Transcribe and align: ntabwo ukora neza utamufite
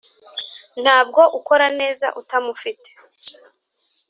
ntabwo 0.81 1.21
ukora 1.39 1.65
neza 1.79 2.07
utamufite 2.21 2.89